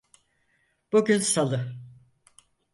Bugün 0.91 1.17
salı. 1.19 1.75